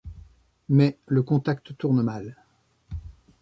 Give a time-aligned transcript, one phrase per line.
[0.67, 2.35] Mais, le contact tourne mal.